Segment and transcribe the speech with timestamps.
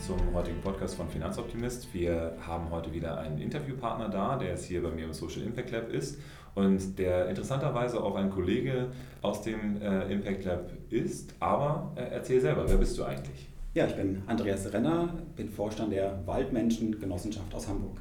[0.00, 1.92] zum heutigen Podcast von Finanzoptimist.
[1.92, 5.70] Wir haben heute wieder einen Interviewpartner da, der jetzt hier bei mir im Social Impact
[5.72, 6.18] Lab ist
[6.54, 8.88] und der interessanterweise auch ein Kollege
[9.20, 11.34] aus dem äh, Impact Lab ist.
[11.38, 13.50] Aber äh, erzähl selber, wer bist du eigentlich?
[13.74, 18.00] Ja, ich bin Andreas Renner, bin Vorstand der Waldmenschengenossenschaft aus Hamburg.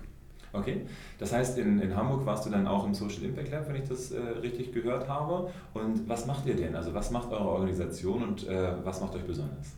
[0.53, 0.85] Okay,
[1.19, 3.89] das heißt, in, in Hamburg warst du dann auch im Social Impact Lab, wenn ich
[3.89, 5.51] das äh, richtig gehört habe.
[5.73, 6.75] Und was macht ihr denn?
[6.75, 9.75] Also was macht eure Organisation und äh, was macht euch besonders?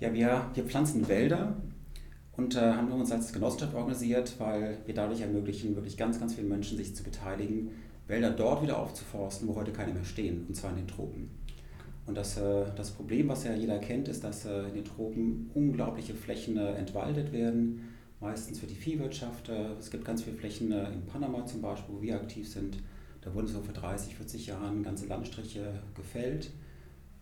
[0.00, 1.56] Ja, wir, wir pflanzen Wälder
[2.36, 6.48] und äh, haben uns als Genossenschaft organisiert, weil wir dadurch ermöglichen, wirklich ganz, ganz vielen
[6.48, 7.70] Menschen sich zu beteiligen,
[8.06, 11.30] Wälder dort wieder aufzuforsten, wo heute keine mehr stehen, und zwar in den Tropen.
[12.06, 15.50] Und das, äh, das Problem, was ja jeder kennt, ist, dass äh, in den Tropen
[15.54, 17.80] unglaubliche Flächen äh, entwaldet werden
[18.20, 19.48] meistens für die Viehwirtschaft.
[19.48, 22.78] Äh, es gibt ganz viele Flächen äh, in Panama zum Beispiel, wo wir aktiv sind.
[23.20, 26.50] Da wurden so vor 30, 40 Jahren ganze Landstriche gefällt.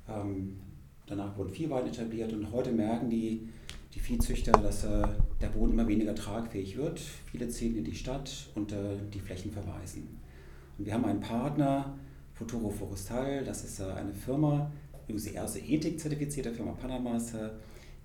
[0.08, 0.60] Ähm,
[1.06, 3.48] danach wurden Viehweiden etabliert und heute merken die,
[3.94, 5.06] die Viehzüchter, dass äh,
[5.40, 7.00] der Boden immer weniger tragfähig wird.
[7.30, 8.74] Viele ziehen in die Stadt und
[9.12, 10.18] die Flächen verweisen.
[10.78, 11.94] Und wir haben einen Partner,
[12.32, 14.72] Futuro Forestal, das ist eine Firma,
[15.04, 17.32] übrigens die erste ethikzertifizierte Firma Panamas,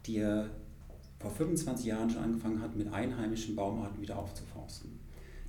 [0.05, 0.23] die
[1.19, 4.99] vor 25 Jahren schon angefangen hat, mit einheimischen Baumarten wieder aufzuforsten.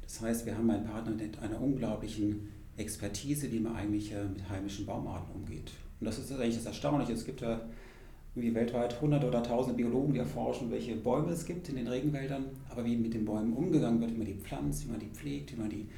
[0.03, 4.49] Das heißt, wir haben einen Partner mit einer unglaublichen Expertise, wie man eigentlich äh, mit
[4.49, 5.71] heimischen Baumarten umgeht.
[6.01, 7.13] Und das ist eigentlich das Erstaunliche.
[7.13, 7.61] Es gibt ja
[8.35, 12.45] irgendwie weltweit hunderte oder tausende Biologen, die erforschen, welche Bäume es gibt in den Regenwäldern,
[12.69, 15.53] aber wie mit den Bäumen umgegangen wird, wie man die pflanzt, wie man die pflegt,
[15.53, 15.89] wie man die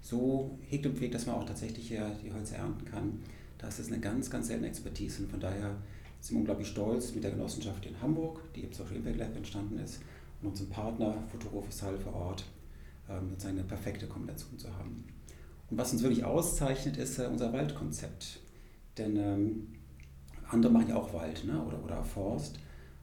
[0.00, 3.20] so hegt und pflegt, dass man auch tatsächlich die Holze ernten kann.
[3.58, 5.76] Das ist eine ganz, ganz seltene Expertise und von daher
[6.20, 10.00] sind unglaublich stolz mit der Genossenschaft in Hamburg, die im Social Impact Lab entstanden ist,
[10.40, 12.44] und unserem Partner Futuro Fiscal vor Ort
[13.08, 15.04] ähm, sozusagen eine perfekte Kombination zu haben.
[15.70, 18.40] Und was uns wirklich auszeichnet, ist äh, unser Waldkonzept.
[18.98, 19.68] Denn ähm,
[20.48, 21.62] andere machen ja auch Wald ne?
[21.64, 22.58] oder, oder Forst.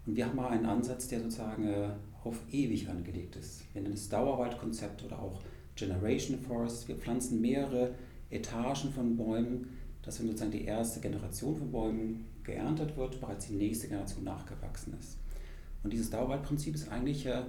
[0.05, 1.89] Und wir haben mal einen Ansatz, der sozusagen äh,
[2.23, 3.63] auf ewig angelegt ist.
[3.73, 5.41] Wir nennen es Dauerwaldkonzept oder auch
[5.75, 6.87] Generation Forest.
[6.87, 7.95] Wir pflanzen mehrere
[8.29, 9.69] Etagen von Bäumen,
[10.01, 14.95] dass wenn sozusagen die erste Generation von Bäumen geerntet wird, bereits die nächste Generation nachgewachsen
[14.99, 15.17] ist.
[15.83, 17.43] Und dieses Dauerwaldprinzip ist eigentlich, äh,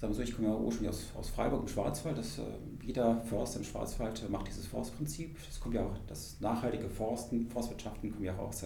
[0.00, 2.42] sagen wir so, ich komme ja ursprünglich aus, aus Freiburg im Schwarzwald, das, äh,
[2.82, 5.36] jeder Förster im Schwarzwald macht dieses Forstprinzip.
[5.46, 8.64] Das kommt ja auch, das nachhaltige Forsten, Forstwirtschaften kommt ja auch aus,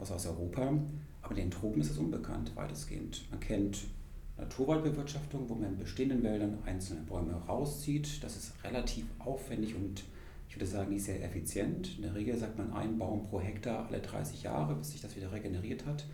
[0.00, 0.72] aus, aus Europa.
[1.20, 3.30] Aber den Tropen ist es unbekannt, weitestgehend.
[3.30, 3.88] Man kennt
[4.38, 8.24] Naturwaldbewirtschaftung, wo man in bestehenden Wäldern einzelne Bäume rauszieht.
[8.24, 10.04] Das ist relativ aufwendig und
[10.48, 11.96] ich würde sagen, ist sehr effizient.
[11.96, 15.14] In der Regel sagt man ein Baum pro Hektar alle 30 Jahre, bis sich das
[15.14, 16.06] wieder regeneriert hat.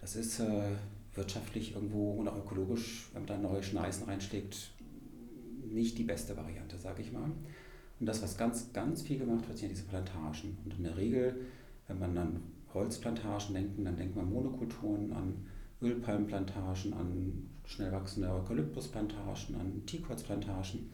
[0.00, 0.72] Das ist äh,
[1.16, 4.70] wirtschaftlich irgendwo und auch ökologisch, wenn man da neue Schneisen reinschlägt,
[5.70, 7.30] nicht die beste Variante, sage ich mal.
[7.98, 10.58] Und das, was ganz, ganz viel gemacht wird, sind ja diese Plantagen.
[10.64, 11.36] Und in der Regel,
[11.88, 12.40] wenn man an
[12.74, 15.46] Holzplantagen denkt, dann denkt man Monokulturen, an
[15.82, 20.90] Ölpalmplantagen, an schnell wachsende Eukalyptusplantagen, an Teakholzplantagen.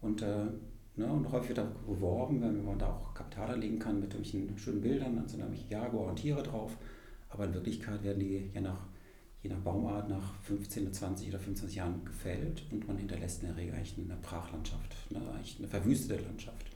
[0.00, 0.46] Und äh,
[0.96, 4.56] Ne, und häufig wird da geworben, wenn man da auch Kapital anlegen kann mit irgendwelchen
[4.56, 6.76] schönen Bildern, dann sind da irgendwelche Jaguar und Tiere drauf.
[7.30, 8.86] Aber in Wirklichkeit werden die je nach,
[9.44, 13.56] je nach Baumart nach 15, 20 oder 25 Jahren gefällt und man hinterlässt in der
[13.58, 16.66] Regel eigentlich eine Brachlandschaft, ne, eigentlich eine verwüstete Landschaft.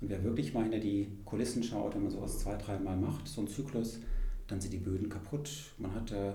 [0.00, 3.40] Und wer wirklich mal hinter die Kulissen schaut, wenn man sowas zwei, dreimal macht, so
[3.40, 3.98] ein Zyklus,
[4.46, 5.50] dann sind die Böden kaputt.
[5.78, 6.34] Man hat äh,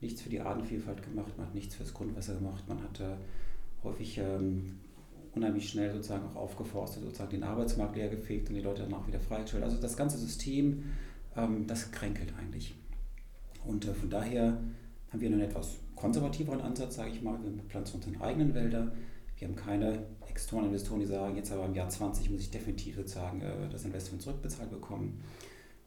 [0.00, 3.14] nichts für die Artenvielfalt gemacht, man hat nichts fürs Grundwasser gemacht, man hat äh,
[3.84, 4.80] häufig ähm,
[5.32, 9.62] unheimlich schnell sozusagen auch aufgeforstet, sozusagen den Arbeitsmarkt leergefegt und die Leute danach wieder freigestellt.
[9.62, 10.82] Also das ganze System,
[11.36, 12.74] ähm, das kränkelt eigentlich.
[13.64, 14.58] Und äh, von daher
[15.14, 17.38] haben wir einen etwas konservativeren Ansatz, sage ich mal.
[17.40, 18.90] Wir pflanzen unsere eigenen Wälder.
[19.38, 22.96] Wir haben keine externen Investoren, die sagen, jetzt aber im Jahr 20 muss ich definitiv
[22.96, 25.22] sozusagen äh, das Investment zurückbezahlt bekommen.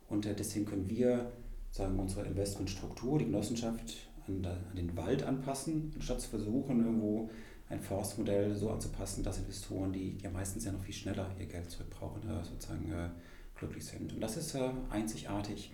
[0.08, 1.30] Und äh, deswegen können wir
[1.72, 4.47] sagen, unsere Investmentstruktur, die Genossenschaft an,
[4.78, 7.30] den Wald anpassen, anstatt zu versuchen, irgendwo
[7.68, 11.70] ein Forstmodell so anzupassen, dass Investoren, die ja meistens ja noch viel schneller ihr Geld
[11.70, 12.94] zurückbrauchen, äh, sozusagen
[13.56, 14.14] glücklich sind.
[14.14, 14.58] Und das ist
[14.90, 15.72] einzigartig.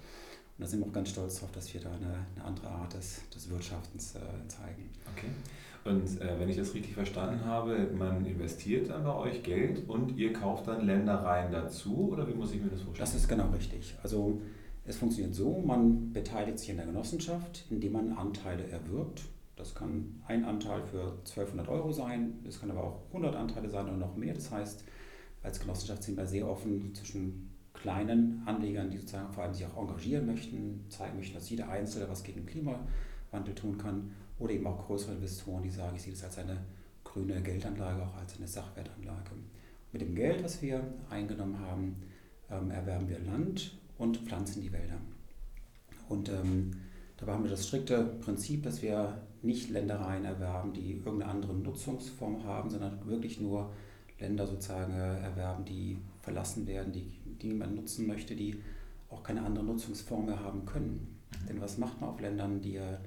[0.58, 2.94] Und da sind wir auch ganz stolz darauf, dass wir da eine, eine andere Art
[2.94, 4.14] des, des Wirtschaftens
[4.48, 4.90] zeigen.
[5.16, 5.28] Okay.
[5.86, 10.18] Und äh, wenn ich das richtig verstanden habe, man investiert dann bei euch Geld und
[10.18, 13.06] ihr kauft dann Ländereien dazu oder wie muss ich mir das vorstellen?
[13.06, 13.96] Das ist genau richtig.
[14.02, 14.42] Also
[14.86, 19.24] es funktioniert so, man beteiligt sich in der Genossenschaft, indem man Anteile erwirbt
[19.56, 23.86] das kann ein Anteil für 1200 Euro sein, es kann aber auch 100 Anteile sein
[23.86, 24.34] oder noch mehr.
[24.34, 24.84] Das heißt,
[25.44, 27.53] als Genossenschaft sind wir sehr offen zwischen
[27.84, 32.10] kleinen Anlegern, die sozusagen vor allem sich auch engagieren möchten, zeigen möchten, dass jeder Einzelne
[32.10, 36.14] was gegen den Klimawandel tun kann, oder eben auch größere Investoren, die sagen, ich sehe
[36.14, 36.58] das als eine
[37.04, 39.32] grüne Geldanlage, auch als eine Sachwertanlage.
[39.92, 41.96] Mit dem Geld, was wir eingenommen haben,
[42.50, 44.98] ähm, erwerben wir Land und pflanzen die Wälder.
[46.10, 46.72] Und ähm,
[47.18, 52.44] Dabei haben wir das strikte Prinzip, dass wir nicht Ländereien erwerben, die irgendeine andere Nutzungsform
[52.44, 53.72] haben, sondern wirklich nur
[54.20, 57.12] Länder sozusagen äh, erwerben, die verlassen werden, die,
[57.42, 58.62] die niemand nutzen möchte, die
[59.10, 61.18] auch keine andere Nutzungsform mehr haben können.
[61.44, 61.48] Mhm.
[61.48, 62.98] Denn was macht man auf Ländern, die, äh,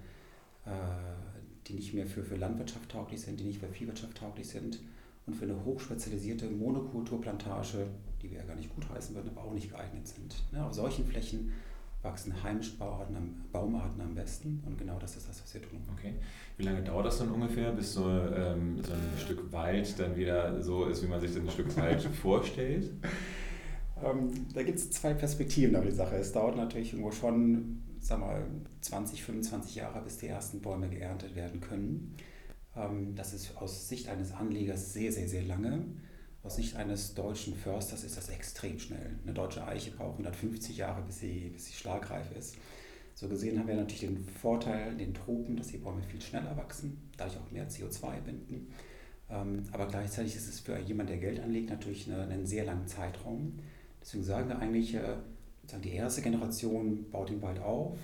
[1.67, 4.81] die nicht mehr für, für Landwirtschaft tauglich sind, die nicht für Viehwirtschaft tauglich sind
[5.27, 7.87] und für eine hochspezialisierte Monokulturplantage,
[8.23, 10.35] die wir ja gar nicht gut heißen würden, aber auch nicht geeignet sind.
[10.53, 11.53] Ne, auf solchen Flächen
[12.07, 15.81] wachsen am, Baumarten am besten und genau das ist das, was wir tun.
[15.93, 16.15] Okay.
[16.57, 20.63] Wie lange dauert das dann ungefähr, bis so, ähm, so ein Stück Wald dann wieder
[20.63, 22.91] so ist, wie man sich das ein Stück Wald vorstellt?
[24.03, 26.17] Ähm, da gibt es zwei Perspektiven auf die Sache.
[26.17, 28.47] Es dauert natürlich irgendwo schon, sag mal,
[28.81, 32.15] 20, 25 Jahre, bis die ersten Bäume geerntet werden können.
[32.77, 35.85] Ähm, das ist aus Sicht eines Anlegers sehr, sehr, sehr lange.
[36.47, 39.19] Aus Sicht eines deutschen Försters ist das extrem schnell.
[39.25, 42.57] Eine deutsche Eiche braucht 150 Jahre, bis sie, bis sie schlagreif ist.
[43.15, 47.11] So gesehen haben wir natürlich den Vorteil den Tropen, dass die Bäume viel schneller wachsen,
[47.17, 48.69] dadurch auch mehr CO2 binden.
[49.29, 53.59] Ähm, aber gleichzeitig ist es für jemanden, der Geld anlegt, natürlich einen sehr langen Zeitraum.
[54.01, 55.17] Deswegen sagen wir eigentlich, äh,
[55.83, 57.95] die erste Generation baut den Wald auf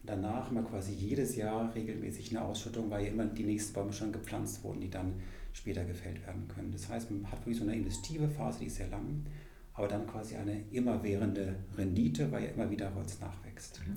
[0.00, 4.10] und danach wir quasi jedes Jahr regelmäßig eine Ausschüttung, weil immer die nächsten Bäume schon
[4.10, 5.14] gepflanzt wurden, die dann
[5.54, 6.70] später gefällt werden können.
[6.70, 9.24] Das heißt, man hat wirklich so eine investive Phase, die ist sehr lang,
[9.72, 13.80] aber dann quasi eine immerwährende Rendite, weil ja immer wieder Holz nachwächst.
[13.86, 13.96] Mhm.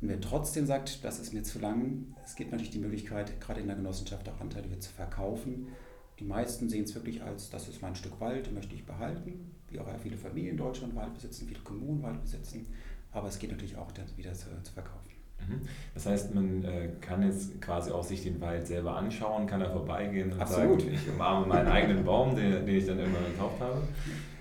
[0.00, 3.60] Und wer trotzdem sagt, das ist mir zu lang, es gibt natürlich die Möglichkeit, gerade
[3.60, 5.66] in der Genossenschaft auch Anteile zu verkaufen.
[6.20, 9.78] Die meisten sehen es wirklich als, das ist mein Stück Wald, möchte ich behalten wie
[9.78, 12.66] auch viele Familien in Deutschland Wald besitzen, viele Kommunen Wald besitzen.
[13.12, 15.10] Aber es geht natürlich auch, das wieder zu, zu verkaufen.
[15.48, 15.60] Mhm.
[15.94, 19.70] Das heißt, man äh, kann jetzt quasi auch sich den Wald selber anschauen, kann da
[19.70, 20.82] vorbeigehen und Absolut.
[20.82, 23.78] sagen, ich umarme meinen eigenen Baum, den, den ich dann irgendwann gekauft habe.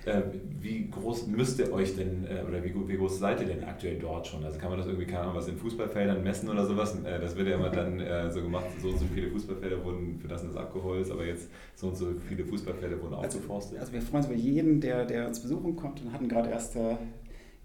[0.06, 0.22] Äh,
[0.62, 3.98] wie groß müsst ihr euch denn, äh, oder wie, wie, groß seid ihr denn aktuell
[4.00, 4.44] dort schon?
[4.44, 6.98] Also kann man das irgendwie, keine Ahnung, was in Fußballfeldern messen oder sowas?
[7.04, 8.02] Das wird ja immer dann
[8.32, 11.50] so gemacht, so und so viele Fußballfelder wurden für das und das abgeholzt, aber jetzt
[11.76, 13.80] so und so viele Fußballfelder wurden also, aufgeforstet.
[13.80, 16.78] Also wir freuen uns über jeden, der, der uns besuchen kommt und hatten gerade erst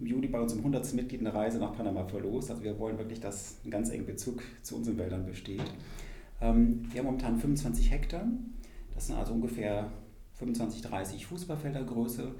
[0.03, 0.93] im Juli bei unserem 100.
[0.93, 2.51] Mitglied eine Reise nach Panama verlost.
[2.51, 5.63] Also wir wollen wirklich, dass ein ganz engen Bezug zu unseren Wäldern besteht.
[6.41, 8.27] Ähm, wir haben momentan 25 Hektar.
[8.93, 9.89] Das sind also ungefähr
[10.35, 12.31] 25, 30 Fußballfelder Größe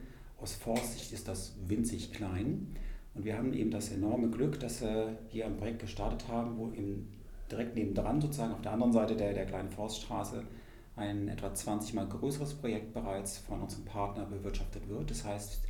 [0.41, 2.75] aus Forstsicht ist das winzig klein.
[3.13, 6.67] Und wir haben eben das enorme Glück, dass wir hier ein Projekt gestartet haben, wo
[6.71, 7.13] eben
[7.49, 10.43] direkt nebendran, sozusagen auf der anderen Seite der, der kleinen Forststraße,
[10.95, 15.09] ein etwa 20 mal größeres Projekt bereits von unserem Partner bewirtschaftet wird.
[15.09, 15.61] Das heißt,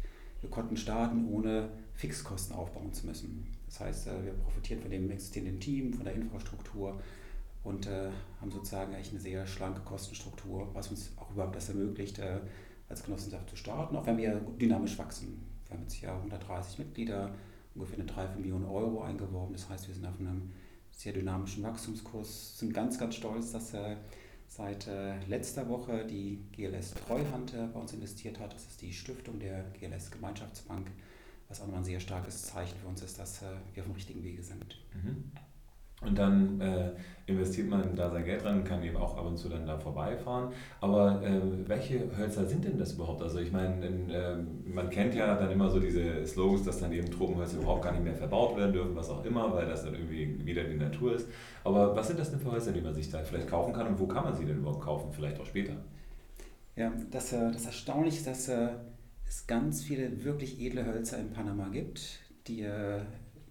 [0.43, 3.47] wir konnten starten, ohne Fixkosten aufbauen zu müssen.
[3.65, 6.99] Das heißt, äh, wir profitieren von dem existierenden Team, von der Infrastruktur
[7.63, 8.09] und äh,
[8.41, 12.41] haben sozusagen eigentlich eine sehr schlanke Kostenstruktur, was uns auch überhaupt das ermöglicht, äh,
[12.89, 15.41] als Genossenschaft zu starten, auch wenn wir dynamisch wachsen.
[15.65, 17.33] Wir haben jetzt hier 130 Mitglieder,
[17.73, 19.53] ungefähr eine 3 Millionen Euro eingeworben.
[19.53, 20.51] Das heißt, wir sind auf einem
[20.91, 23.73] sehr dynamischen Wachstumskurs, sind ganz, ganz stolz, dass
[24.55, 28.53] seit äh, letzter Woche die GLS Treuhand bei uns investiert hat.
[28.53, 30.91] Das ist die Stiftung der GLS Gemeinschaftsbank,
[31.47, 33.95] was auch nochmal ein sehr starkes Zeichen für uns ist, dass äh, wir auf dem
[33.95, 34.79] richtigen Wege sind.
[34.93, 35.31] Mhm.
[36.05, 36.91] Und dann äh,
[37.25, 40.51] investiert man da sein Geld rein, kann eben auch ab und zu dann da vorbeifahren.
[40.81, 43.21] Aber äh, welche Hölzer sind denn das überhaupt?
[43.21, 47.09] Also ich meine, äh, man kennt ja dann immer so diese Slogans, dass dann eben
[47.09, 50.45] Tropenhölzer überhaupt gar nicht mehr verbaut werden dürfen, was auch immer, weil das dann irgendwie
[50.45, 51.27] wieder die Natur ist.
[51.63, 53.99] Aber was sind das denn für Hölzer, die man sich da vielleicht kaufen kann und
[53.99, 55.73] wo kann man sie denn überhaupt kaufen, vielleicht auch später?
[56.75, 58.69] Ja, das, äh, das Erstaunliche ist, dass äh,
[59.27, 62.99] es ganz viele wirklich edle Hölzer in Panama gibt, die äh,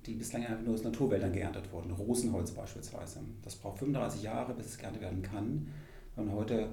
[0.06, 1.92] die bislang einfach nur aus Naturwäldern geerntet wurden.
[1.92, 3.20] Rosenholz beispielsweise.
[3.42, 5.68] Das braucht 35 Jahre, bis es geerntet werden kann.
[6.16, 6.68] Wenn man heute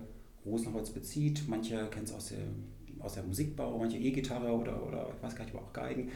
[0.45, 2.39] Rosenholz bezieht, manche kennen es aus der,
[3.00, 6.09] aus der Musikbau, manche E-Gitarre oder, oder ich weiß gar nicht, aber auch Geigen,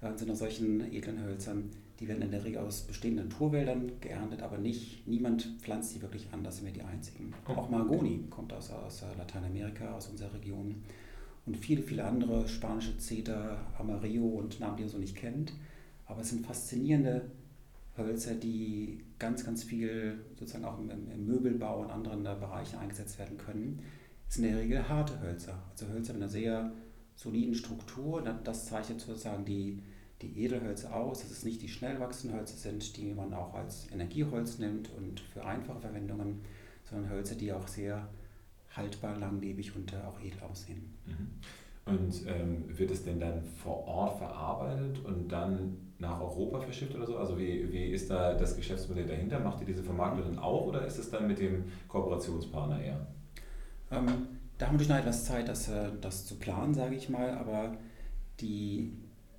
[0.00, 1.70] äh, sind aus solchen edlen Hölzern.
[2.00, 6.28] Die werden in der Regel aus bestehenden Naturwäldern geerntet, aber nicht, niemand pflanzt die wirklich
[6.32, 7.32] an, das sind wir die einzigen.
[7.48, 7.52] Oh.
[7.52, 10.82] Auch Mahagoni kommt aus, aus Lateinamerika, aus unserer Region.
[11.46, 15.52] Und viele, viele andere, spanische Cedar, Amarillo und Namen, die ihr so nicht kennt.
[16.06, 17.30] Aber es sind faszinierende
[17.96, 23.38] Hölzer, die ganz, ganz viel sozusagen auch im, im Möbelbau und anderen Bereichen eingesetzt werden
[23.38, 23.80] können.
[24.28, 26.72] Es sind in der Regel harte Hölzer, also Hölzer mit einer sehr
[27.14, 28.22] soliden Struktur.
[28.42, 29.82] Das zeichnet sozusagen die,
[30.22, 33.90] die Edelhölzer aus, dass es nicht die schnell wachsenden Hölzer sind, die man auch als
[33.92, 36.40] Energieholz nimmt und für einfache Verwendungen,
[36.82, 38.08] sondern Hölzer, die auch sehr
[38.72, 40.94] haltbar, langlebig und auch edel aussehen.
[41.06, 41.28] Mhm.
[41.86, 47.06] Und ähm, wird es denn dann vor Ort verarbeitet und dann nach Europa verschifft oder
[47.06, 47.16] so?
[47.16, 49.40] Also wie, wie ist da das Geschäftsmodell dahinter?
[49.40, 53.06] Macht ihr diese Vermarktung dann auch oder ist es dann mit dem Kooperationspartner eher?
[53.90, 54.06] Ähm,
[54.58, 57.76] da haben wir noch etwas Zeit, das, äh, das zu planen, sage ich mal, aber
[58.40, 58.92] die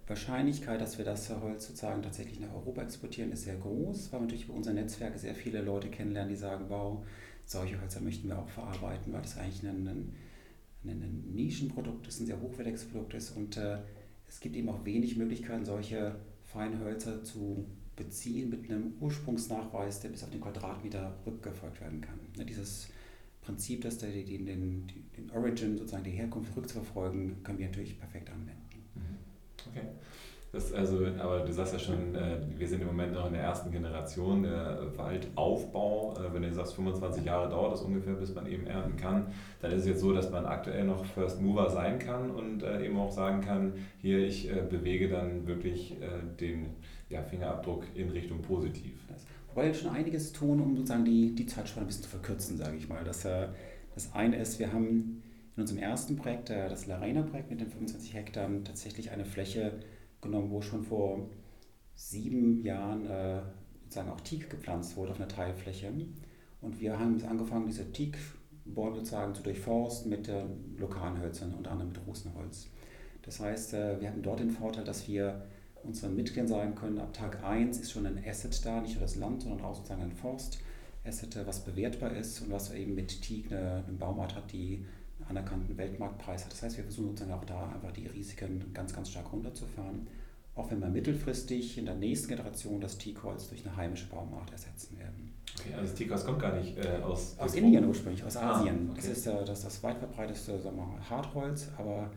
[0.08, 4.26] Wahrscheinlichkeit, dass wir das Holz sozusagen tatsächlich nach Europa exportieren, ist sehr groß, weil wir
[4.26, 7.04] natürlich über unser Netzwerk sehr viele Leute kennenlernen, die sagen, wow,
[7.46, 10.14] solche Hölzer möchten wir auch verarbeiten, weil das eigentlich ein, ein,
[10.84, 13.80] ein Nischenprodukt ist, ein sehr hochwertiges Produkt ist und äh,
[14.28, 16.16] es gibt eben auch wenig Möglichkeiten, solche
[16.56, 17.66] Feinhölzer zu
[17.98, 22.20] beziehen mit einem Ursprungsnachweis, der bis auf den Quadratmeter rückgefolgt werden kann.
[22.48, 22.88] Dieses
[23.42, 28.30] Prinzip, dass der, den, den, den Origin, sozusagen die Herkunft rückzuverfolgen, können wir natürlich perfekt
[28.30, 28.65] anwenden.
[30.56, 33.42] Das also, aber du sagst ja schon, äh, wir sind im Moment noch in der
[33.42, 36.14] ersten Generation der Waldaufbau.
[36.14, 39.28] Äh, wenn du sagst, 25 Jahre dauert das ungefähr, bis man eben ernten kann,
[39.62, 42.86] dann ist es jetzt so, dass man aktuell noch First Mover sein kann und äh,
[42.86, 45.98] eben auch sagen kann, hier, ich bewege dann wirklich
[46.40, 46.68] den
[47.10, 48.94] ja, Fingerabdruck in Richtung positiv.
[49.50, 52.78] Wobei wir schon einiges tun, um sozusagen die, die Zeitspanne ein bisschen zu verkürzen, sage
[52.78, 53.04] ich mal.
[53.04, 53.24] Das,
[53.94, 55.22] das eine ist, wir haben
[55.56, 59.74] in unserem ersten Projekt, das Larena-Projekt mit den 25 Hektar, tatsächlich eine Fläche
[60.26, 61.30] genommen, wo schon vor
[61.96, 63.42] sieben Jahren äh,
[63.84, 65.92] sozusagen auch Teak gepflanzt wurde auf einer Teilfläche.
[66.62, 70.44] Und wir haben angefangen, diese Teak-Bäume sozusagen zu durchforsten mit äh,
[70.78, 72.68] lokalen Hölzern, unter anderem mit Rosenholz.
[73.22, 75.46] Das heißt, äh, wir hatten dort den Vorteil, dass wir
[75.84, 79.16] unseren Mitgliedern sagen können, ab Tag 1 ist schon ein Asset da, nicht nur das
[79.16, 83.84] Land, sondern auch sozusagen ein Forst-Asset, was bewertbar ist und was eben mit Teak eine,
[83.88, 84.86] eine Baumart hat, die
[85.28, 86.52] anerkannten Weltmarktpreis hat.
[86.52, 90.08] Das heißt, wir versuchen sozusagen auch da einfach die Risiken ganz, ganz stark runterzufahren
[90.56, 94.98] auch wenn wir mittelfristig in der nächsten Generation das Teakholz durch eine heimische Baumart ersetzen
[94.98, 95.34] werden.
[95.60, 97.38] Okay, also das Teakholz kommt gar nicht äh, aus...
[97.38, 98.88] Aus Indien ursprünglich, aus ah, Asien.
[98.88, 99.02] Ah, okay.
[99.02, 102.10] Das ist äh, das, das weit verbreiteste sagen wir, Hartholz, aber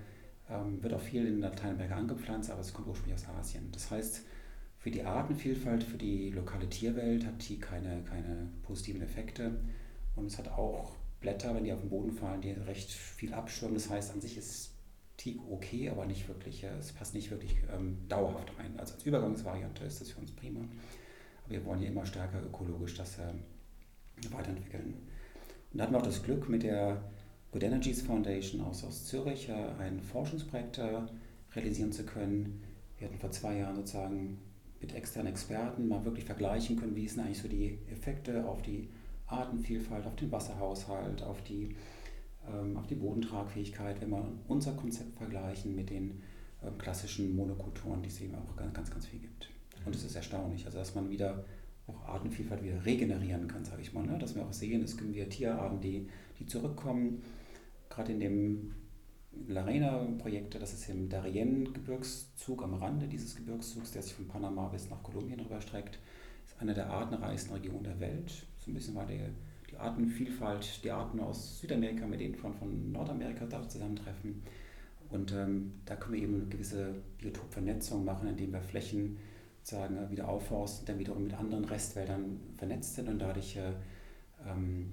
[0.48, 3.68] ähm, wird auch viel in Lateinamerika angepflanzt, aber es kommt ursprünglich aus Asien.
[3.72, 4.22] Das heißt,
[4.78, 9.50] für die Artenvielfalt, für die lokale Tierwelt hat Teak keine, keine positiven Effekte
[10.14, 13.74] und es hat auch Blätter, wenn die auf den Boden fallen, die recht viel abschirmen.
[13.74, 14.72] Das heißt, an sich ist
[15.16, 18.74] Teak okay, aber nicht wirklich, es passt nicht wirklich ähm, dauerhaft rein.
[18.78, 20.60] Also als Übergangsvariante ist das für uns prima.
[20.60, 23.32] Aber wir wollen ja immer stärker ökologisch das äh,
[24.30, 24.94] weiterentwickeln.
[25.72, 27.02] Und da hatten wir auch das Glück, mit der
[27.50, 31.00] Good Energies Foundation aus, aus Zürich äh, ein Forschungsprojekt äh,
[31.54, 32.62] realisieren zu können.
[32.98, 34.38] Wir hatten vor zwei Jahren sozusagen
[34.80, 38.88] mit externen Experten mal wirklich vergleichen können, wie sind eigentlich so die Effekte auf die
[39.28, 41.76] Artenvielfalt, auf den Wasserhaushalt, auf die
[42.50, 46.22] ähm, auf die Bodentragfähigkeit, wenn wir unser Konzept vergleichen mit den
[46.62, 49.50] ähm, klassischen Monokulturen, die es eben auch ganz, ganz, ganz viel gibt.
[49.84, 51.44] Und es ist erstaunlich, also dass man wieder
[51.86, 54.04] auch Artenvielfalt wieder regenerieren kann, sage ich mal.
[54.04, 54.18] Ne?
[54.18, 56.08] Dass wir auch sehen, es gibt wieder Tierarten, die,
[56.38, 57.22] die zurückkommen.
[57.88, 58.74] Gerade in dem
[59.46, 65.02] Larena-Projekt, das ist im Darien-Gebirgszug am Rande dieses Gebirgszugs, der sich von Panama bis nach
[65.02, 65.98] Kolumbien rüberstreckt,
[66.58, 68.30] ist eine der artenreichsten Regionen der Welt.
[68.58, 69.30] So ein bisschen war der
[69.78, 74.42] Artenvielfalt, die Arten aus Südamerika mit denen von, von Nordamerika da zusammentreffen.
[75.10, 79.18] Und ähm, da können wir eben eine gewisse Biotopvernetzung machen, indem wir Flächen
[79.62, 83.72] sagen, äh, wieder aufforsten, dann wiederum mit anderen Restwäldern vernetzt sind und dadurch äh,
[84.46, 84.92] ähm,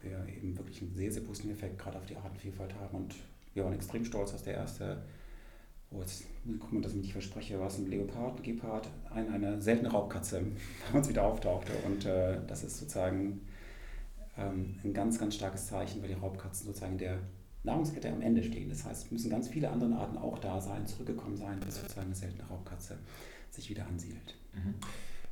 [0.00, 2.96] wir eben wirklich einen sehr, sehr positiven Effekt gerade auf die Artenvielfalt haben.
[2.96, 3.14] Und
[3.54, 5.02] wir waren extrem stolz, dass der erste,
[5.90, 8.88] oh, jetzt ich gucken, dass ich mich nicht verspreche, war es ein Leopard, ein Gepard,
[9.12, 10.42] ein, eine seltene Raubkatze
[10.92, 11.72] bei uns wieder auftauchte.
[11.84, 13.40] Und äh, das ist sozusagen
[14.38, 17.18] ähm, ein ganz, ganz starkes Zeichen, weil die Raubkatzen sozusagen der
[17.64, 18.68] Nahrungskette am Ende stehen.
[18.68, 22.14] Das heißt, müssen ganz viele andere Arten auch da sein, zurückgekommen sein, bis sozusagen eine
[22.14, 22.96] seltene Raubkatze
[23.50, 24.34] sich wieder ansiedelt.
[24.54, 24.74] Mhm.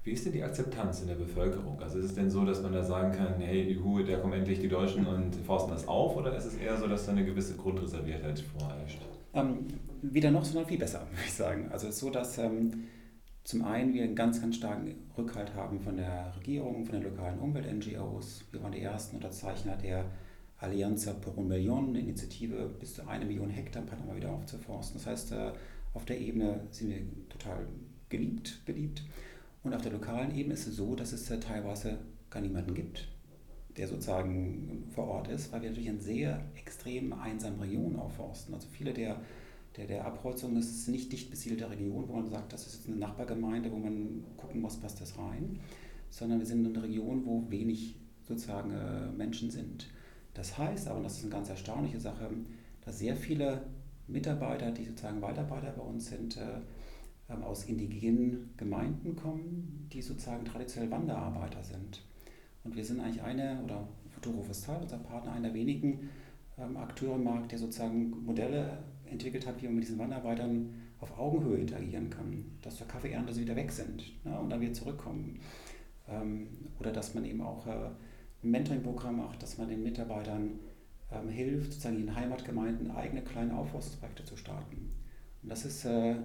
[0.02, 1.80] Wie ist denn die Akzeptanz in der Bevölkerung?
[1.80, 4.60] Also ist es denn so, dass man da sagen kann, hey, juhu, da kommen endlich
[4.60, 6.14] die Deutschen und forsten das auf?
[6.16, 9.00] Oder ist es eher so, dass da eine gewisse Grundreserviertheit vorherrscht?
[9.34, 9.66] Ähm,
[10.02, 11.68] weder noch, sondern viel besser, würde ich sagen.
[11.70, 12.84] Also es ist so, dass ähm,
[13.44, 17.38] zum einen wir einen ganz, ganz starken Rückhalt haben von der Regierung, von den lokalen
[17.38, 18.44] Umwelt-NGOs.
[18.52, 20.06] Wir waren die ersten Unterzeichner der
[20.58, 24.98] Allianza por un Millón, eine Initiative, bis zu eine Million Hektar in Panama wieder aufzuforsten.
[24.98, 25.52] Das heißt, äh,
[25.92, 27.66] auf der Ebene sind wir total
[28.08, 29.02] geliebt, beliebt.
[29.62, 31.98] Und auf der lokalen Ebene ist es so, dass es äh, teilweise
[32.30, 33.08] gar niemanden gibt,
[33.76, 38.54] der sozusagen vor Ort ist, weil wir natürlich in sehr extrem einsamen Regionen aufforsten.
[38.54, 39.20] Also viele der
[39.76, 40.54] der, der Abholzung.
[40.54, 43.76] Das ist nicht dicht besiedelte Region, wo man sagt, das ist jetzt eine Nachbargemeinde, wo
[43.76, 45.60] man gucken muss, passt das rein,
[46.10, 49.88] sondern wir sind in einer Region, wo wenig sozusagen äh, Menschen sind.
[50.32, 52.30] Das heißt aber, und das ist eine ganz erstaunliche Sache,
[52.84, 53.62] dass sehr viele
[54.06, 56.60] Mitarbeiter, die sozusagen Waldarbeiter bei uns sind, äh,
[57.28, 62.02] ähm, aus indigenen Gemeinden kommen, die sozusagen traditionell Wanderarbeiter sind.
[62.64, 66.08] Und wir sind eigentlich eine, oder Futuro Vestal, unser Partner, einer wenigen
[66.58, 71.18] ähm, Akteure im Markt, der sozusagen Modelle entwickelt hat, wie man mit diesen Wanderarbeitern auf
[71.18, 72.44] Augenhöhe interagieren kann.
[72.62, 75.40] Dass zur Kaffeeernte sie wieder weg sind ne, und dann wieder zurückkommen.
[76.08, 76.48] Ähm,
[76.80, 77.90] oder dass man eben auch äh,
[78.42, 80.58] ein Mentoring-Programm macht, dass man den Mitarbeitern
[81.12, 84.90] ähm, hilft, sozusagen in Heimatgemeinden eigene kleine Aufforstungsprojekte zu starten.
[85.42, 86.16] Und das ist äh,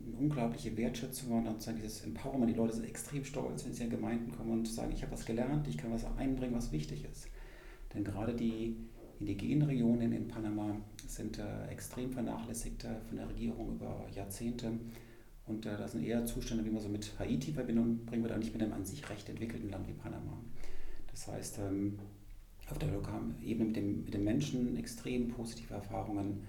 [0.00, 2.50] eine unglaubliche Wertschätzung und sozusagen dieses Empowerment.
[2.50, 5.24] Die Leute sind extrem stolz, wenn sie in Gemeinden kommen und sagen, ich habe was
[5.24, 7.28] gelernt, ich kann was einbringen, was wichtig ist.
[7.94, 8.76] Denn gerade die
[9.18, 10.76] indigenen Regionen in Panama
[11.06, 14.72] sind äh, extrem vernachlässigt äh, von der Regierung über Jahrzehnte.
[15.46, 18.36] Und äh, das sind eher Zustände, wie man so mit Haiti Verbindung bringen wir da
[18.36, 20.38] nicht mit einem an sich recht entwickelten Land wie Panama.
[21.10, 21.98] Das heißt, ähm,
[22.70, 26.44] auf der lokalen Ebene mit dem, mit den Menschen extrem positive Erfahrungen,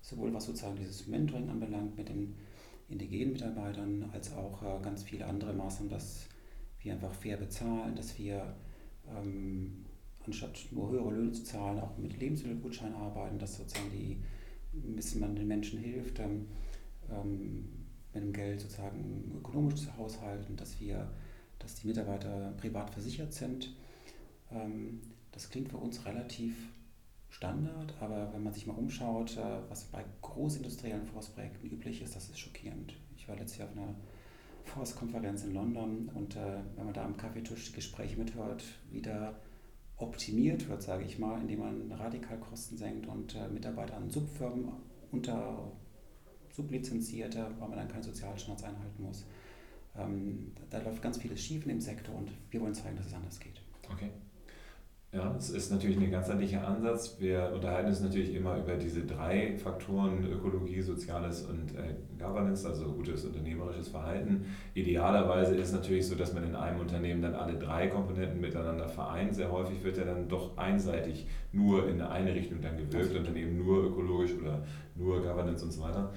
[0.00, 2.34] sowohl was sozusagen dieses Mentoring anbelangt mit den
[2.88, 6.26] indigenen Mitarbeitern, als auch äh, ganz viele andere Maßnahmen, dass
[6.80, 8.54] wir einfach fair bezahlen, dass wir
[9.08, 9.84] ähm,
[10.26, 14.18] anstatt nur höhere Löhne zu zahlen, auch mit Lebensmittelgutscheinen arbeiten, dass sozusagen die,
[14.74, 16.46] ein bisschen man den Menschen hilft, ähm,
[17.10, 17.68] ähm,
[18.12, 21.10] mit dem Geld sozusagen ökonomisch zu haushalten, dass wir,
[21.58, 23.74] dass die Mitarbeiter privat versichert sind.
[24.50, 25.00] Ähm,
[25.32, 26.54] das klingt für uns relativ
[27.34, 32.28] Standard, aber wenn man sich mal umschaut, äh, was bei großindustriellen Forstprojekten üblich ist, das
[32.28, 32.94] ist schockierend.
[33.16, 33.94] Ich war letztes Jahr auf einer
[34.62, 39.34] Forstkonferenz in London und äh, wenn man da am Kaffeetisch die Gespräche mithört, wie da
[39.96, 44.68] optimiert wird, sage ich mal, indem man radikal Kosten senkt und äh, Mitarbeiter an Subfirmen
[45.10, 45.72] unter
[46.52, 49.26] Sublizenzierte, weil man dann keine Sozialstandards einhalten muss.
[49.96, 53.14] Ähm, da läuft ganz vieles schief in dem Sektor und wir wollen zeigen, dass es
[53.14, 53.60] anders geht.
[53.92, 54.10] Okay.
[55.14, 57.18] Ja, es ist natürlich ein ganzheitlicher Ansatz.
[57.20, 62.86] Wir unterhalten uns natürlich immer über diese drei Faktoren, Ökologie, Soziales und äh, Governance, also
[62.86, 64.46] gutes unternehmerisches Verhalten.
[64.74, 68.88] Idealerweise ist es natürlich so, dass man in einem Unternehmen dann alle drei Komponenten miteinander
[68.88, 69.36] vereint.
[69.36, 73.36] Sehr häufig wird ja dann doch einseitig nur in eine Richtung dann gewirkt und dann
[73.36, 74.64] eben nur ökologisch oder
[74.96, 76.12] nur Governance und so weiter.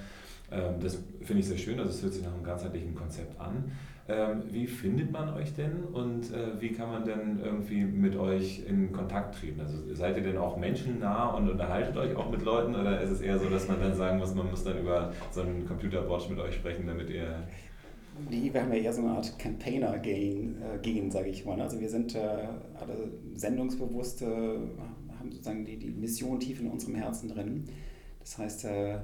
[0.50, 3.72] Ähm, das finde ich sehr schön, also es hört sich nach einem ganzheitlichen Konzept an.
[4.10, 8.64] Ähm, wie findet man euch denn und äh, wie kann man denn irgendwie mit euch
[8.66, 9.60] in Kontakt treten?
[9.60, 13.20] Also seid ihr denn auch menschennah und unterhaltet euch auch mit Leuten oder ist es
[13.20, 16.40] eher so, dass man dann sagen muss, man muss dann über so einen Computerbot mit
[16.40, 17.44] euch sprechen, damit ihr
[18.30, 21.60] Nee, wir haben ja eher so eine Art Campaigner gehen, äh, sage ich mal.
[21.62, 22.20] Also wir sind äh,
[22.80, 27.66] alle sendungsbewusst, äh, haben sozusagen die, die Mission tief in unserem Herzen drin.
[28.20, 29.00] Das heißt, äh,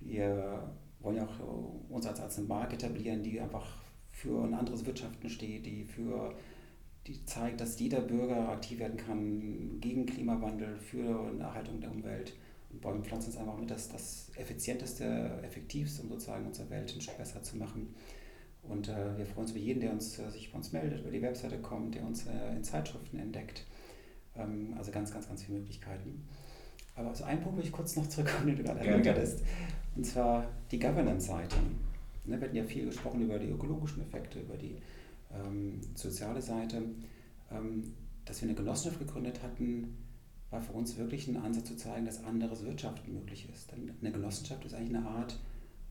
[0.00, 3.85] wir wollen ja auch uns als, als eine Marke etablieren, die einfach
[4.16, 6.34] für ein anderes Wirtschaften steht, die für
[7.06, 12.32] die zeigt, dass jeder Bürger aktiv werden kann gegen Klimawandel, für eine Erhaltung der Umwelt.
[12.70, 17.00] Und Bäume pflanzen ist einfach mit das, das effizienteste, effektivste, um sozusagen unsere Welt ein
[17.00, 17.94] Stück besser zu machen.
[18.62, 21.10] Und äh, wir freuen uns über jeden, der uns, äh, sich bei uns meldet, über
[21.10, 23.66] die Webseite kommt, der uns äh, in Zeitschriften entdeckt.
[24.34, 26.26] Ähm, also ganz, ganz, ganz viele Möglichkeiten.
[26.94, 29.44] Aber aus einem Punkt will ich kurz noch zurückkommen, den du gerade erwähnt hast.
[29.94, 31.56] Und zwar die Governance-Seite.
[32.26, 34.76] Ne, wir hatten ja viel gesprochen über die ökologischen Effekte, über die
[35.32, 36.82] ähm, soziale Seite.
[37.50, 39.96] Ähm, dass wir eine Genossenschaft gegründet hatten,
[40.50, 43.72] war für uns wirklich ein Ansatz zu zeigen, dass anderes Wirtschaften möglich ist.
[43.72, 45.38] Denn eine Genossenschaft ist eigentlich eine Art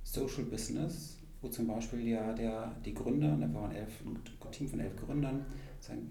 [0.03, 4.79] Social Business, wo zum Beispiel ja der, die Gründer, wir waren elf, ein Team von
[4.79, 5.45] elf Gründern,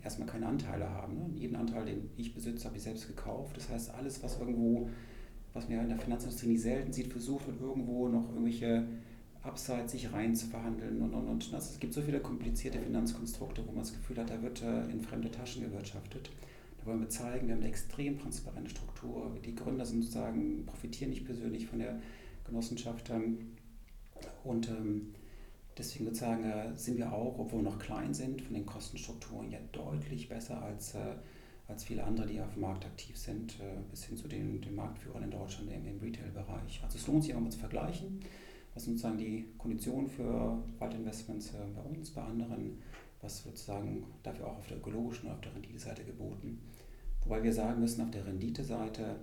[0.03, 1.15] erstmal keine Anteile haben.
[1.15, 1.31] Ne?
[1.35, 3.57] Jeden Anteil, den ich besitze, habe ich selbst gekauft.
[3.57, 4.89] Das heißt, alles, was irgendwo,
[5.53, 8.87] was man ja in der Finanzindustrie nicht selten sieht, versucht wird irgendwo noch irgendwelche
[9.45, 11.55] Upside sich rein zu verhandeln und, und, und.
[11.55, 14.91] Also es gibt so viele komplizierte Finanzkonstrukte, wo man das Gefühl hat, da wird äh,
[14.91, 16.31] in fremde Taschen gewirtschaftet.
[16.79, 19.37] Da wollen wir zeigen, wir haben eine extrem transparente Struktur.
[19.45, 22.01] Die Gründer sind sozusagen, profitieren nicht persönlich von der
[22.47, 23.11] Genossenschaft.
[23.11, 23.53] Ähm,
[24.45, 25.15] und ähm,
[25.77, 29.59] deswegen sozusagen äh, sind wir auch, obwohl wir noch klein sind, von den Kostenstrukturen ja
[29.73, 31.17] deutlich besser als, äh,
[31.69, 33.59] als viele andere, die auf dem Markt aktiv sind,
[33.91, 36.81] bis hin zu den, den Marktführern in Deutschland im, im Retail-Bereich.
[36.83, 38.21] Also es lohnt sich auch mal zu vergleichen.
[38.75, 42.79] Was sind sozusagen die Konditionen für Waldinvestments äh, bei uns, bei anderen?
[43.23, 46.61] Was wird sozusagen dafür auch auf der ökologischen und auf der Renditeseite geboten?
[47.23, 49.17] Wobei wir sagen müssen, auf der Renditeseite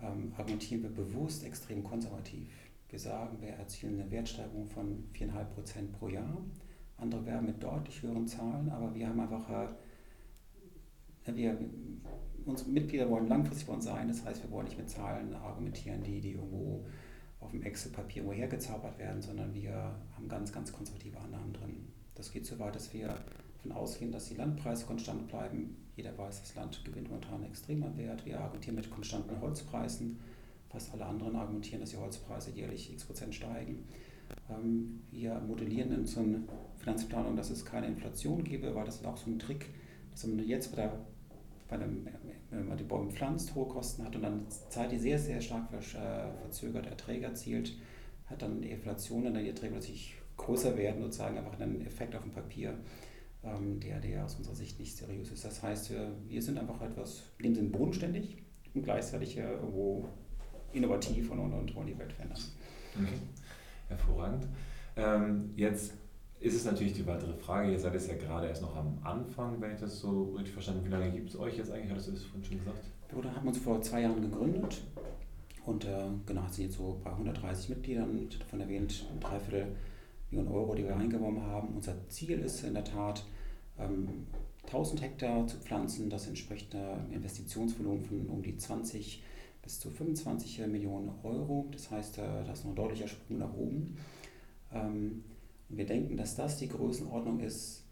[0.00, 2.48] ähm, argumentieren wir bewusst extrem konservativ.
[2.88, 6.38] Wir sagen, wir erzielen eine Wertsteigerung von 4,5% pro Jahr.
[6.96, 11.58] Andere werben mit deutlich höheren Zahlen, aber wir haben einfach, äh, wir,
[12.46, 16.02] unsere Mitglieder wollen langfristig bei uns sein, das heißt, wir wollen nicht mit Zahlen argumentieren,
[16.04, 16.84] die, die irgendwo
[17.44, 19.72] auf dem Excel-Papier woher gezaubert werden, sondern wir
[20.14, 21.88] haben ganz, ganz konservative Annahmen drin.
[22.14, 25.76] Das geht so weit, dass wir davon ausgehen, dass die Landpreise konstant bleiben.
[25.96, 28.24] Jeder weiß, das Land gewinnt momentan extrem an Wert.
[28.24, 30.18] Wir argumentieren mit konstanten Holzpreisen.
[30.68, 33.84] Fast alle anderen argumentieren, dass die Holzpreise jährlich x Prozent steigen.
[34.50, 36.40] Ähm, wir modellieren in so einer
[36.78, 39.70] Finanzplanung, dass es keine Inflation gäbe, weil das ist auch so ein Trick,
[40.10, 40.98] dass man jetzt bei der
[41.82, 42.08] einem,
[42.50, 45.72] wenn man die Bäume pflanzt, hohe Kosten hat und dann Zeit, die sehr, sehr stark
[45.72, 45.78] äh,
[46.40, 47.76] verzögert Erträge erzielt,
[48.26, 52.14] hat dann die Inflation und dann die Erträge plötzlich größer werden, sozusagen einfach einen Effekt
[52.14, 52.78] auf dem Papier,
[53.42, 55.44] ähm, der, der aus unserer Sicht nicht seriös ist.
[55.44, 55.90] Das heißt,
[56.28, 58.42] wir, sind einfach etwas, in dem Sinn bodenständig
[58.74, 60.08] und gleichzeitig irgendwo
[60.72, 62.40] innovativ und, und, und wollen die Welt verändern.
[62.94, 63.18] Okay.
[63.88, 64.48] Hervorragend.
[64.96, 65.92] Ähm, jetzt
[66.44, 69.58] ist es natürlich die weitere Frage, ihr seid jetzt ja gerade erst noch am Anfang,
[69.62, 70.88] wenn ich das so richtig verstanden habe.
[70.88, 71.90] Wie lange gibt es euch jetzt eigentlich?
[71.90, 72.84] Hattest du das vorhin schon gesagt?
[73.10, 74.82] Wir haben uns vor zwei Jahren gegründet
[75.64, 78.26] und äh, genau, sind jetzt so bei 130 Mitgliedern.
[78.28, 79.68] Ich hatte von erwähnt, ein Dreiviertel
[80.30, 81.68] Millionen Euro, die wir eingeworben haben.
[81.76, 83.24] Unser Ziel ist in der Tat,
[83.78, 84.26] ähm,
[84.66, 86.10] 1000 Hektar zu pflanzen.
[86.10, 89.22] Das entspricht einem Investitionsvolumen von um die 20
[89.62, 91.68] bis zu 25 Millionen Euro.
[91.70, 93.96] Das heißt, äh, das ist noch ein deutlicher Sprung nach oben.
[94.72, 95.24] Ähm,
[95.68, 97.84] und wir denken, dass das die Größenordnung ist,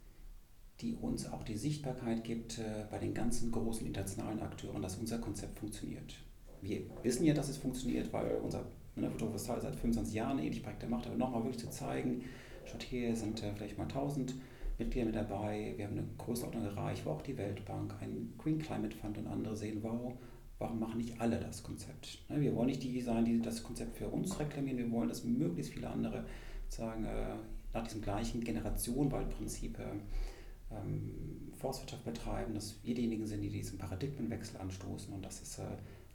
[0.81, 5.19] die uns auch die Sichtbarkeit gibt äh, bei den ganzen großen internationalen Akteuren, dass unser
[5.19, 6.17] Konzept funktioniert.
[6.61, 8.65] Wir wissen ja, dass es funktioniert, weil unser
[8.97, 12.25] ne, Photovoltaik seit 25 Jahren ähnliche Projekte macht, aber nochmal wirklich zu zeigen,
[12.65, 14.35] schaut hier sind äh, vielleicht mal 1000
[14.79, 18.97] Mitglieder mit dabei, wir haben eine Größenordnung erreicht, wo auch die Weltbank, ein Green Climate
[18.97, 20.15] Fund und andere sehen, wow,
[20.59, 22.19] warum machen nicht alle das Konzept?
[22.29, 25.25] Ne, wir wollen nicht die sein, die das Konzept für uns reklamieren, wir wollen, dass
[25.25, 26.25] möglichst viele andere
[26.69, 27.37] sagen, äh,
[27.73, 29.79] nach diesem gleichen Generationenwaldprinzip
[30.71, 35.63] ähm, Forstwirtschaft betreiben, dass wir diejenigen sind, die diesen Paradigmenwechsel anstoßen und das ist, äh,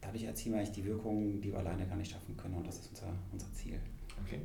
[0.01, 2.79] dadurch erzielen wir eigentlich die Wirkung, die wir alleine gar nicht schaffen können und das
[2.79, 3.79] ist unser, unser Ziel.
[4.25, 4.41] Okay.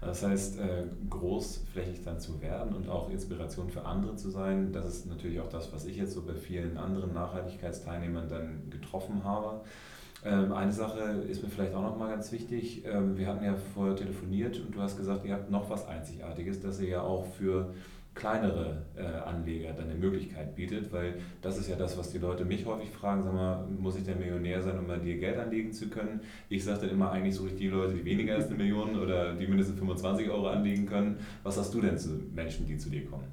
[0.00, 4.86] Das heißt, äh, großflächig dann zu werden und auch Inspiration für andere zu sein, das
[4.86, 9.62] ist natürlich auch das, was ich jetzt so bei vielen anderen Nachhaltigkeitsteilnehmern dann getroffen habe.
[10.26, 12.84] Ähm, eine Sache ist mir vielleicht auch noch mal ganz wichtig.
[12.84, 16.60] Ähm, wir hatten ja vorher telefoniert und du hast gesagt, ihr habt noch was Einzigartiges,
[16.60, 17.72] dass ihr ja auch für
[18.14, 22.44] kleinere äh, Anleger dann eine Möglichkeit bietet, weil das ist ja das, was die Leute
[22.44, 25.72] mich häufig fragen, sag mal, muss ich der Millionär sein, um bei dir Geld anlegen
[25.72, 26.20] zu können?
[26.48, 29.34] Ich sage dann immer, eigentlich suche ich die Leute, die weniger als eine Million oder
[29.34, 31.18] die mindestens 25 Euro anlegen können.
[31.44, 33.26] Was hast du denn zu Menschen, die zu dir kommen?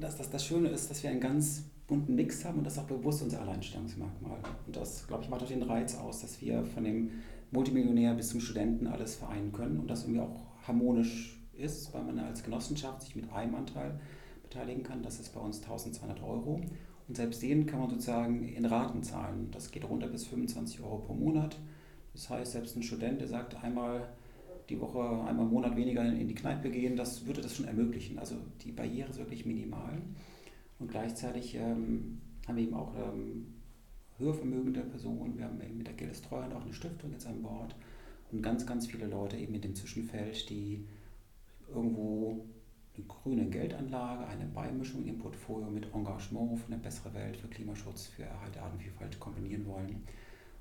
[0.00, 2.78] Das, das, das Schöne ist, dass wir ein ganz bunten Mix haben und das ist
[2.78, 4.38] auch bewusst unser Alleinstellungsmerkmal.
[4.66, 7.10] Und das, glaube ich, macht auch den Reiz aus, dass wir von dem
[7.50, 12.18] Multimillionär bis zum Studenten alles vereinen können und das irgendwie auch harmonisch ist, weil man
[12.18, 13.98] als Genossenschaft sich mit einem Anteil
[14.42, 15.02] beteiligen kann.
[15.02, 16.60] Das ist bei uns 1200 Euro.
[17.06, 19.48] Und selbst den kann man sozusagen in Raten zahlen.
[19.50, 21.58] Das geht runter bis 25 Euro pro Monat.
[22.14, 24.08] Das heißt, selbst ein Student, der sagt, einmal
[24.70, 28.18] die Woche, einmal im Monat weniger in die Kneipe gehen, das würde das schon ermöglichen.
[28.18, 30.00] Also die Barriere ist wirklich minimal.
[30.84, 33.54] Und gleichzeitig ähm, haben wir eben auch ähm,
[34.18, 35.38] höhervermögende Personen.
[35.38, 37.74] Wir haben eben mit der Gildes Treuhand auch eine Stiftung jetzt an Bord.
[38.30, 40.86] Und ganz, ganz viele Leute eben in dem Zwischenfeld, die
[41.68, 42.44] irgendwo
[42.94, 48.08] eine grüne Geldanlage, eine Beimischung ihrem Portfolio mit Engagement für eine bessere Welt, für Klimaschutz,
[48.08, 50.02] für Erhalt der Artenvielfalt kombinieren wollen.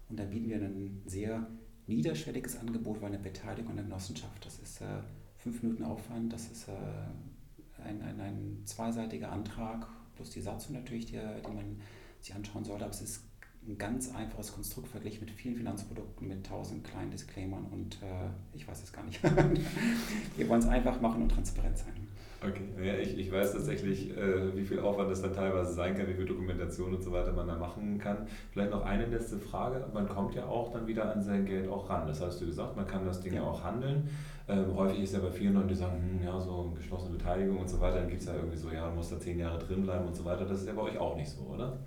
[0.07, 1.45] Und da bieten wir ein sehr
[1.87, 5.01] niederschwelliges Angebot, weil eine Beteiligung an der Genossenschaft, das ist äh,
[5.35, 11.05] fünf Minuten Aufwand, das ist äh, ein, ein, ein zweiseitiger Antrag plus die Satzung natürlich,
[11.05, 11.81] die, die man
[12.21, 12.85] sich anschauen sollte.
[12.85, 13.23] Aber es ist
[13.67, 18.67] ein ganz einfaches Konstrukt verglichen mit vielen Finanzprodukten, mit tausend kleinen Disclaimern und äh, ich
[18.67, 19.21] weiß es gar nicht.
[20.35, 22.02] Wir wollen es einfach machen und transparent sein.
[22.45, 26.07] Okay, ja, ich, ich weiß tatsächlich, äh, wie viel Aufwand das dann teilweise sein kann,
[26.07, 28.27] wie viel Dokumentation und so weiter man da machen kann.
[28.51, 29.85] Vielleicht noch eine letzte Frage.
[29.93, 32.05] Man kommt ja auch dann wieder an sein Geld auch ran.
[32.05, 34.09] Das hast du gesagt, man kann das Ding ja auch handeln.
[34.49, 37.69] Ähm, häufig ist ja bei vielen Leuten, die sagen, hm, ja, so geschlossene Beteiligung und
[37.69, 39.83] so weiter, dann gibt es ja irgendwie so, ja, man muss da zehn Jahre drin
[39.83, 40.43] bleiben und so weiter.
[40.43, 41.79] Das ist ja bei euch auch nicht so, oder?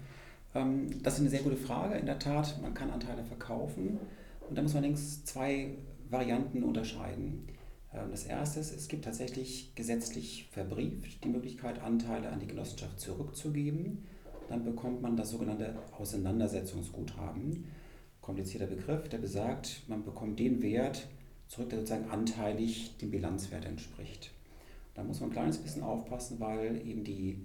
[0.54, 1.98] Ähm, das ist eine sehr gute Frage.
[1.98, 3.98] In der Tat, man kann Anteile verkaufen.
[4.48, 5.74] Und da muss man längst zwei
[6.08, 7.46] Varianten unterscheiden.
[7.96, 13.00] Ähm, das erste ist, es gibt tatsächlich gesetzlich verbrieft die Möglichkeit, Anteile an die Genossenschaft
[13.00, 14.04] zurückzugeben.
[14.48, 17.64] Dann bekommt man das sogenannte Auseinandersetzungsguthaben.
[18.20, 21.08] Komplizierter Begriff, der besagt, man bekommt den Wert
[21.48, 24.32] zurück, der sozusagen anteilig dem Bilanzwert entspricht.
[24.94, 27.38] Da muss man ein kleines bisschen aufpassen, weil eben die,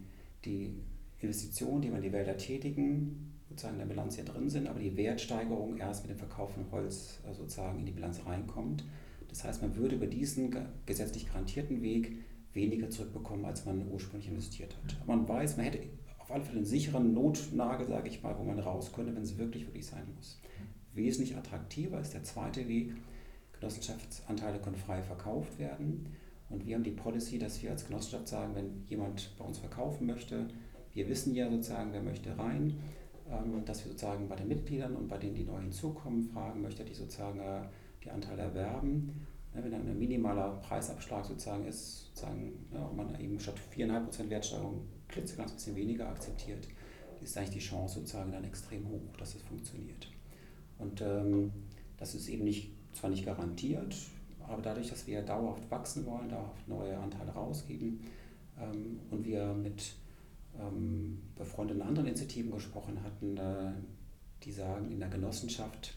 [0.46, 0.74] die
[1.20, 4.80] Investitionen, die wir in die Wälder tätigen, sozusagen in der Bilanz hier drin sind, aber
[4.80, 8.84] die Wertsteigerung erst mit dem Verkauf von Holz äh, sozusagen in die Bilanz reinkommt.
[9.32, 12.18] Das heißt, man würde über diesen gesetzlich garantierten Weg
[12.54, 14.98] weniger zurückbekommen, als man ursprünglich investiert hat.
[15.02, 15.80] Aber man weiß, man hätte
[16.20, 19.38] auf alle Fälle einen sicheren Notnagel, sage ich mal, wo man raus könnte, wenn es
[19.38, 20.40] wirklich, wirklich sein muss.
[20.94, 22.94] Wesentlich attraktiver ist der zweite Weg.
[23.54, 26.08] Genossenschaftsanteile können frei verkauft werden.
[26.50, 30.06] Und wir haben die Policy, dass wir als Genossenschaft sagen, wenn jemand bei uns verkaufen
[30.06, 30.48] möchte,
[30.94, 32.78] wir wissen ja sozusagen, wer möchte rein,
[33.30, 36.84] ähm, dass wir sozusagen bei den Mitgliedern und bei denen, die neu hinzukommen, fragen, möchte
[36.84, 37.62] die sozusagen äh,
[38.04, 39.28] die Anteile erwerben.
[39.54, 44.88] Wenn dann ein minimaler Preisabschlag sozusagen ist, sozusagen, ja, und man eben statt 4,5% Wertsteigerung
[45.10, 46.68] klitzekleines bisschen weniger akzeptiert,
[47.22, 50.08] ist eigentlich die Chance sozusagen dann extrem hoch, dass es funktioniert.
[50.78, 51.52] Und ähm,
[51.98, 53.96] das ist eben nicht, zwar nicht garantiert,
[54.48, 58.02] aber dadurch, dass wir dauerhaft wachsen wollen, dauerhaft neue Anteile rausgeben
[58.60, 59.94] ähm, und wir mit
[60.60, 63.74] ähm, befreundeten anderen Initiativen gesprochen hatten, äh,
[64.44, 65.96] die sagen, in der Genossenschaft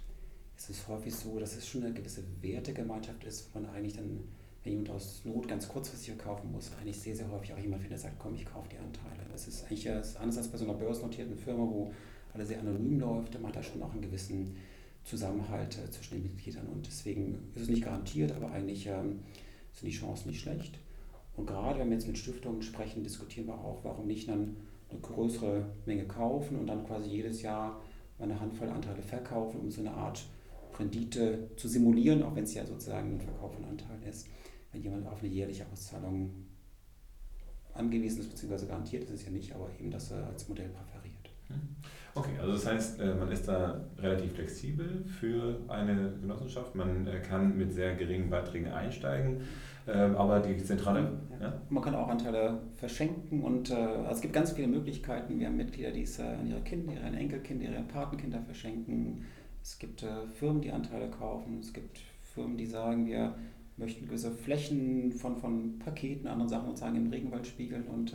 [0.56, 4.20] ist es häufig so, dass es schon eine gewisse Wertegemeinschaft ist, wo man eigentlich dann
[4.64, 8.02] wenn jemand aus Not ganz kurzfristig verkaufen muss, eigentlich sehr, sehr häufig auch jemand findet,
[8.02, 9.28] der sagt, komm, ich kaufe die Anteile.
[9.30, 11.92] Das ist eigentlich anders als bei so einer börsennotierten Firma, wo
[12.32, 14.56] alles sehr anonym läuft, da macht da schon auch einen gewissen
[15.04, 19.20] Zusammenhalt äh, zwischen den Mitgliedern und deswegen ist es nicht garantiert, aber eigentlich ähm,
[19.72, 20.78] sind die Chancen nicht schlecht.
[21.36, 24.56] Und gerade wenn wir jetzt mit Stiftungen sprechen, diskutieren wir auch, warum nicht dann
[24.90, 27.80] eine größere Menge kaufen und dann quasi jedes Jahr
[28.18, 30.24] eine Handvoll Anteile verkaufen, um so eine Art
[30.78, 34.28] Rendite zu simulieren, auch wenn es ja sozusagen ein Verkauf von Anteilen ist.
[34.72, 36.46] Wenn jemand auf eine jährliche Auszahlung
[37.74, 41.30] angewiesen ist, beziehungsweise garantiert ist es ja nicht, aber eben das als Modell präferiert.
[41.48, 41.76] Hm.
[42.16, 46.74] Okay, also das heißt, äh, man ist da relativ flexibel für eine Genossenschaft.
[46.76, 49.40] Man äh, kann mit sehr geringen Beiträgen einsteigen,
[49.88, 51.18] ähm, aber die zentrale.
[51.40, 51.46] Ja.
[51.46, 51.62] Ja.
[51.70, 55.40] Man kann auch Anteile verschenken und äh, also es gibt ganz viele Möglichkeiten.
[55.40, 59.24] Wir haben Mitglieder, die es an ihre Kinder, ihre Enkelkinder, ihre Patenkinder verschenken.
[59.64, 61.58] Es gibt Firmen, die Anteile kaufen.
[61.58, 63.34] Es gibt Firmen, die sagen, wir
[63.78, 68.14] möchten gewisse Flächen von, von Paketen, anderen Sachen sozusagen im Regenwald spiegeln und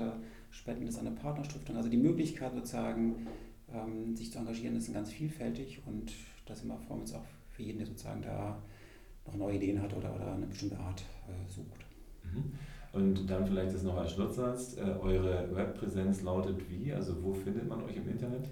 [0.52, 1.76] spenden das an eine Partnerstiftung.
[1.76, 3.28] Also die Möglichkeit sozusagen
[3.74, 6.14] ähm, sich zu engagieren, ist ganz vielfältig und
[6.46, 8.62] das immer freuen wir uns auch für jeden, der sozusagen da
[9.26, 11.86] noch neue Ideen hat oder, oder eine bestimmte Art äh, sucht.
[12.24, 12.54] Mhm.
[12.92, 14.78] Und dann vielleicht das noch als Schlusssatz.
[14.78, 16.92] Äh, eure Webpräsenz lautet wie?
[16.92, 18.50] Also wo findet man euch im Internet?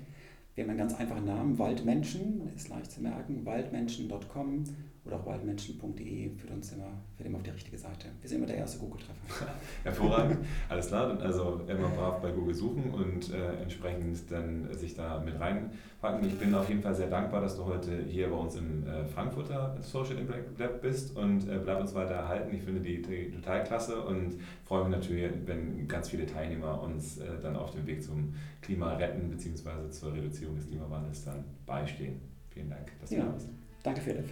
[0.57, 4.63] Wir haben einen ganz einfachen Namen, Waldmenschen, ist leicht zu merken, waldmenschen.com
[5.07, 8.07] oder auch waldmenschen.de führt uns immer, führt immer auf die richtige Seite.
[8.21, 9.53] Wir sind immer der erste Google-Treffer.
[9.83, 10.39] Hervorragend,
[10.69, 11.17] alles klar.
[11.21, 16.27] Also immer brav bei Google suchen und äh, entsprechend dann sich da mit reinpacken.
[16.27, 19.05] Ich bin auf jeden Fall sehr dankbar, dass du heute hier bei uns im äh,
[19.05, 22.53] Frankfurter Social Impact Lab bist und äh, bleib uns weiter erhalten.
[22.53, 27.17] Ich finde die, die total klasse und freue mich natürlich, wenn ganz viele Teilnehmer uns
[27.17, 29.89] äh, dann auf dem Weg zum Klima retten bzw.
[29.89, 32.19] zur Reduzierung des Klimawandels dann beistehen.
[32.49, 33.23] Vielen Dank, dass du ja.
[33.23, 33.49] da bist.
[33.83, 34.25] Danke, Philipp.